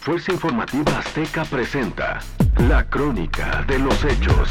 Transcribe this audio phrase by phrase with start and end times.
[0.00, 2.20] Fuerza Informativa Azteca presenta
[2.68, 4.48] la crónica de los hechos.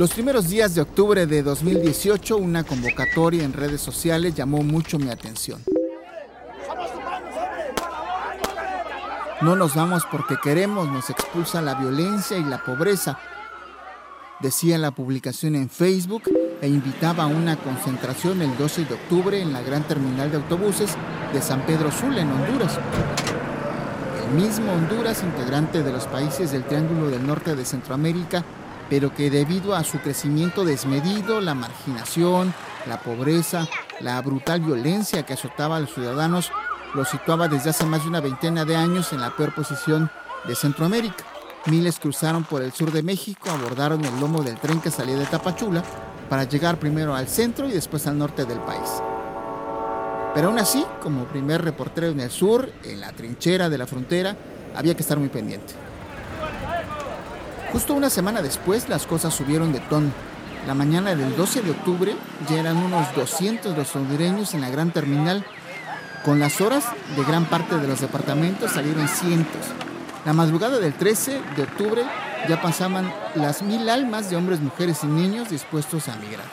[0.00, 5.10] Los primeros días de octubre de 2018, una convocatoria en redes sociales llamó mucho mi
[5.10, 5.62] atención.
[9.42, 13.18] No nos vamos porque queremos, nos expulsa la violencia y la pobreza,
[14.40, 16.22] decía la publicación en Facebook
[16.62, 20.96] e invitaba a una concentración el 12 de octubre en la gran terminal de autobuses
[21.34, 22.78] de San Pedro Sula, en Honduras.
[24.26, 28.46] El mismo Honduras, integrante de los países del Triángulo del Norte de Centroamérica,
[28.90, 32.52] pero que debido a su crecimiento desmedido, la marginación,
[32.86, 33.68] la pobreza,
[34.00, 36.50] la brutal violencia que azotaba a los ciudadanos,
[36.94, 40.10] lo situaba desde hace más de una veintena de años en la peor posición
[40.46, 41.24] de Centroamérica.
[41.66, 45.26] Miles cruzaron por el sur de México, abordaron el lomo del tren que salía de
[45.26, 45.84] Tapachula
[46.28, 48.88] para llegar primero al centro y después al norte del país.
[50.34, 54.36] Pero aún así, como primer reportero en el sur, en la trinchera de la frontera,
[54.74, 55.89] había que estar muy pendiente.
[57.72, 60.10] Justo una semana después las cosas subieron de tono.
[60.66, 62.16] La mañana del 12 de octubre
[62.48, 65.44] ya eran unos 200 los hondureños en la gran terminal.
[66.24, 66.84] Con las horas
[67.16, 69.62] de gran parte de los departamentos salieron cientos.
[70.26, 72.02] La madrugada del 13 de octubre
[72.48, 76.46] ya pasaban las mil almas de hombres, mujeres y niños dispuestos a migrar.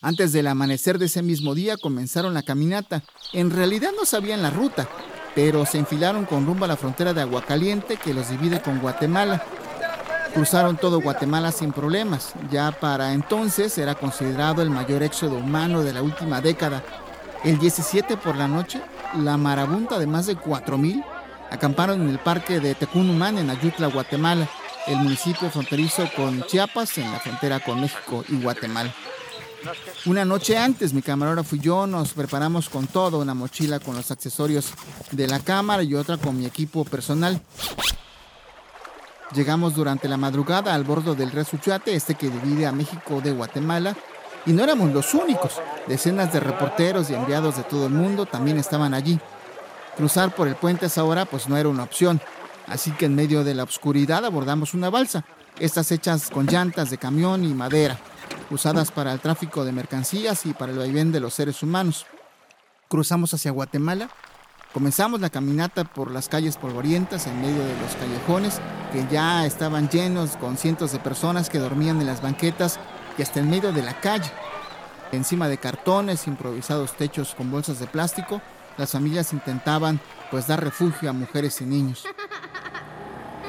[0.00, 3.02] Antes del amanecer de ese mismo día comenzaron la caminata.
[3.32, 4.88] En realidad no sabían la ruta,
[5.34, 9.42] pero se enfilaron con rumbo a la frontera de Aguacaliente que los divide con Guatemala.
[10.32, 12.32] Cruzaron todo Guatemala sin problemas.
[12.50, 16.82] Ya para entonces era considerado el mayor éxodo humano de la última década.
[17.44, 18.80] El 17 por la noche,
[19.16, 21.04] la marabunta de más de 4.000
[21.50, 24.48] acamparon en el parque de Tecunumán en Ayutla, Guatemala,
[24.86, 28.92] el municipio fronterizo con Chiapas en la frontera con México y Guatemala.
[30.06, 34.10] Una noche antes, mi camarógrafo y yo nos preparamos con todo, una mochila con los
[34.10, 34.72] accesorios
[35.10, 37.40] de la cámara y otra con mi equipo personal.
[39.34, 43.32] Llegamos durante la madrugada al bordo del río Suchiate, este que divide a México de
[43.32, 43.96] Guatemala,
[44.46, 45.54] y no éramos los únicos.
[45.88, 49.18] Decenas de reporteros y enviados de todo el mundo también estaban allí.
[49.96, 52.20] Cruzar por el puente a esa hora pues no era una opción,
[52.66, 55.24] así que en medio de la oscuridad abordamos una balsa,
[55.58, 57.98] estas hechas con llantas de camión y madera
[58.50, 62.06] usadas para el tráfico de mercancías y para el vaivén de los seres humanos.
[62.88, 64.08] Cruzamos hacia Guatemala,
[64.72, 68.60] comenzamos la caminata por las calles polvorientas en medio de los callejones
[68.92, 72.78] que ya estaban llenos con cientos de personas que dormían en las banquetas
[73.18, 74.30] y hasta en medio de la calle.
[75.12, 78.40] Encima de cartones, improvisados techos con bolsas de plástico,
[78.76, 80.00] las familias intentaban
[80.30, 82.04] pues dar refugio a mujeres y niños.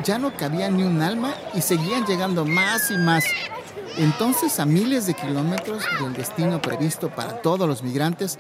[0.03, 3.23] Ya no cabía ni un alma y seguían llegando más y más.
[3.97, 8.37] Entonces, a miles de kilómetros del destino previsto para todos los migrantes,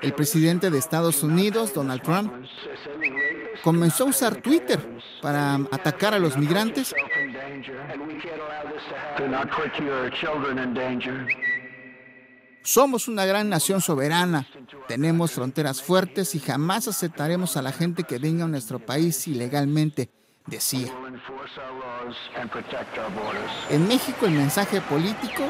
[0.00, 2.32] el presidente de Estados Unidos, Donald Trump,
[3.62, 4.80] comenzó a usar Twitter
[5.20, 6.94] para atacar a los migrantes.
[12.62, 14.46] Somos una gran nación soberana,
[14.86, 20.10] tenemos fronteras fuertes y jamás aceptaremos a la gente que venga a nuestro país ilegalmente
[20.48, 20.88] decía.
[23.70, 25.44] En México el mensaje político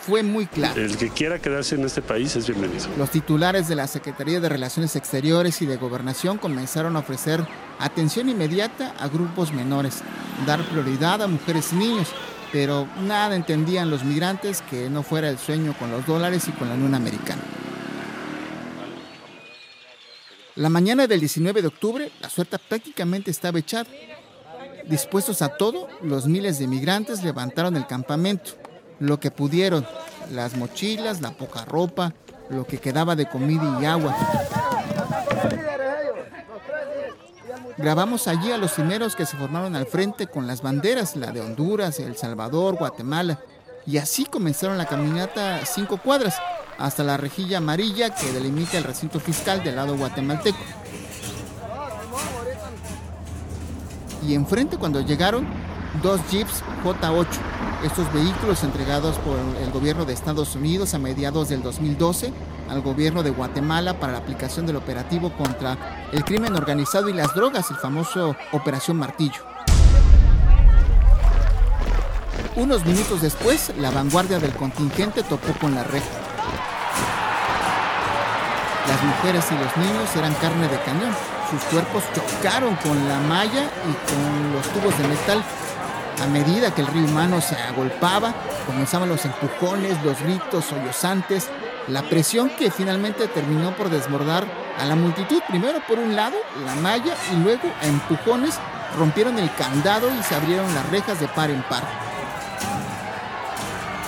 [0.00, 0.80] fue muy claro.
[0.80, 2.86] El que quiera quedarse en este país es bienvenido.
[2.98, 7.46] Los titulares de la Secretaría de Relaciones Exteriores y de Gobernación comenzaron a ofrecer
[7.78, 10.02] atención inmediata a grupos menores,
[10.44, 12.08] dar prioridad a mujeres y niños,
[12.50, 16.68] pero nada entendían los migrantes que no fuera el sueño con los dólares y con
[16.68, 17.42] la Unión Americana.
[20.56, 23.86] La mañana del 19 de octubre, la suerte prácticamente estaba echada.
[24.86, 28.52] Dispuestos a todo, los miles de migrantes levantaron el campamento,
[28.98, 29.86] lo que pudieron,
[30.30, 32.14] las mochilas, la poca ropa,
[32.50, 34.16] lo que quedaba de comida y agua.
[37.78, 41.40] Grabamos allí a los primeros que se formaron al frente con las banderas, la de
[41.40, 43.40] Honduras, El Salvador, Guatemala.
[43.86, 46.36] Y así comenzaron la caminata cinco cuadras,
[46.78, 50.58] hasta la rejilla amarilla que delimita el recinto fiscal del lado guatemalteco.
[54.26, 55.46] Y enfrente cuando llegaron,
[56.02, 57.26] dos jeeps J8.
[57.84, 62.32] Estos vehículos entregados por el gobierno de Estados Unidos a mediados del 2012
[62.68, 67.34] al gobierno de Guatemala para la aplicación del operativo contra el crimen organizado y las
[67.34, 69.42] drogas, el famoso Operación Martillo.
[72.56, 76.06] Unos minutos después, la vanguardia del contingente topó con la reja.
[78.88, 81.41] Las mujeres y los niños eran carne de cañón.
[81.52, 85.44] Sus cuerpos chocaron con la malla y con los tubos de metal.
[86.22, 88.32] A medida que el río humano se agolpaba,
[88.66, 91.50] comenzaban los empujones, los gritos sollozantes,
[91.88, 94.46] la presión que finalmente terminó por desbordar
[94.80, 95.42] a la multitud.
[95.46, 98.54] Primero por un lado, la malla, y luego a empujones
[98.96, 101.82] rompieron el candado y se abrieron las rejas de par en par.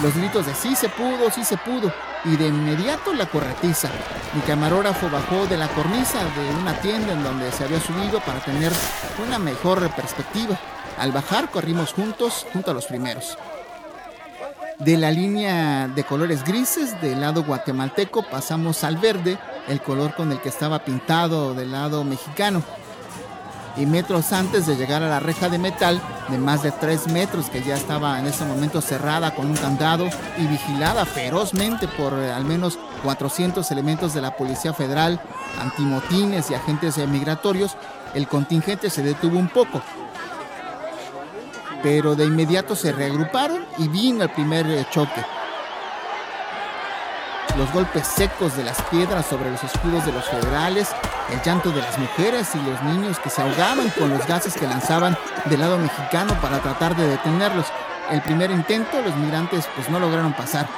[0.03, 1.93] Los gritos de sí se pudo, sí se pudo,
[2.25, 3.91] y de inmediato la corretiza.
[4.35, 8.41] Mi camarógrafo bajó de la cornisa de una tienda en donde se había subido para
[8.41, 8.73] tener
[9.27, 10.59] una mejor perspectiva.
[10.99, 13.37] Al bajar corrimos juntos, junto a los primeros.
[14.79, 19.39] De la línea de colores grises del lado guatemalteco pasamos al verde,
[19.69, 22.63] el color con el que estaba pintado del lado mexicano
[23.77, 27.51] y metros antes de llegar a la reja de metal de más de 3 metros
[27.51, 32.33] que ya estaba en ese momento cerrada con un candado y vigilada ferozmente por eh,
[32.33, 35.21] al menos 400 elementos de la Policía Federal,
[35.61, 37.77] antimotines y agentes migratorios,
[38.15, 39.83] el contingente se detuvo un poco.
[41.83, 45.25] Pero de inmediato se reagruparon y vino el primer eh, choque
[47.57, 50.89] los golpes secos de las piedras sobre los escudos de los federales,
[51.31, 54.67] el llanto de las mujeres y los niños que se ahogaban con los gases que
[54.67, 57.67] lanzaban del lado mexicano para tratar de detenerlos.
[58.11, 60.69] El primer intento los migrantes pues no lograron pasar.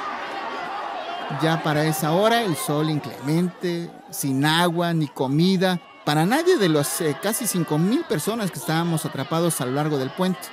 [1.41, 7.01] Ya para esa hora el sol inclemente, sin agua ni comida, para nadie de los
[7.01, 10.47] eh, casi 5.000 personas que estábamos atrapados a lo largo del puente.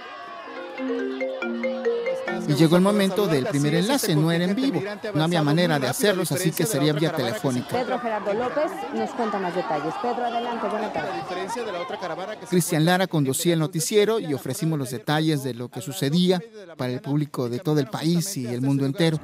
[2.49, 4.83] Y llegó el momento del primer enlace, no era en vivo,
[5.15, 7.69] no había manera de hacerlos, así que sería vía telefónica.
[7.69, 9.95] Pedro Gerardo López nos cuenta más detalles.
[10.03, 12.49] Pedro, adelante, buenas tardes.
[12.49, 16.43] Cristian Lara conducía el noticiero y ofrecimos los detalles de lo que sucedía
[16.77, 19.19] para el público de todo el país y el mundo entero.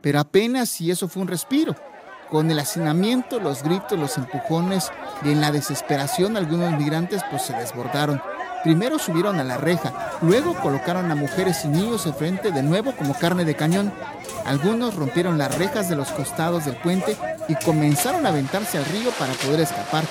[0.00, 1.74] Pero apenas si eso fue un respiro.
[2.28, 4.90] Con el hacinamiento, los gritos, los empujones
[5.22, 8.22] y en la desesperación algunos migrantes pues se desbordaron
[8.62, 13.14] Primero subieron a la reja, luego colocaron a mujeres y niños enfrente de nuevo como
[13.14, 13.92] carne de cañón.
[14.46, 17.16] Algunos rompieron las rejas de los costados del puente
[17.48, 20.04] y comenzaron a aventarse al río para poder escapar.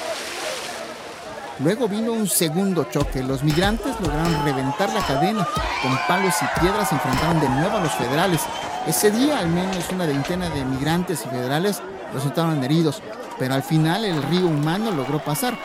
[1.60, 3.24] Luego vino un segundo choque.
[3.24, 5.48] Los migrantes lograron reventar la cadena.
[5.84, 8.42] Con palos y piedras enfrentaron de nuevo a los federales.
[8.88, 11.82] Ese día al menos una veintena de migrantes y federales
[12.14, 13.02] resultaron heridos,
[13.38, 15.58] pero al final el río humano logró pasar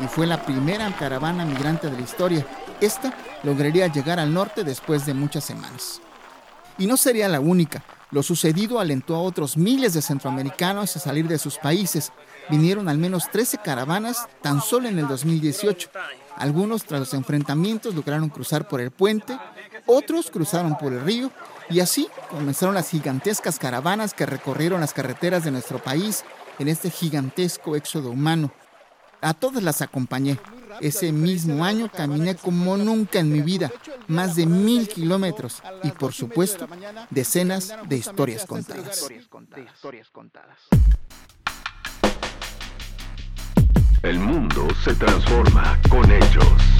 [0.00, 2.46] y fue la primera caravana migrante de la historia.
[2.80, 6.00] Esta lograría llegar al norte después de muchas semanas.
[6.78, 7.82] Y no sería la única.
[8.10, 12.12] Lo sucedido alentó a otros miles de centroamericanos a salir de sus países.
[12.48, 15.90] Vinieron al menos 13 caravanas tan solo en el 2018.
[16.36, 19.38] Algunos tras los enfrentamientos lograron cruzar por el puente,
[19.86, 21.30] otros cruzaron por el río
[21.70, 26.24] y así comenzaron las gigantescas caravanas que recorrieron las carreteras de nuestro país
[26.58, 28.52] en este gigantesco éxodo humano.
[29.20, 30.38] A todas las acompañé.
[30.80, 33.72] Ese mismo año caminé como nunca en mi vida,
[34.08, 36.68] más de mil kilómetros y por supuesto
[37.10, 39.08] decenas de historias contadas.
[44.02, 46.75] El mundo se transforma con ellos.